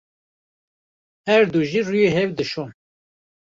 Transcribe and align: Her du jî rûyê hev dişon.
Her 1.27 1.43
du 1.51 1.61
jî 1.69 1.81
rûyê 1.87 2.09
hev 2.17 2.29
dişon. 2.37 2.69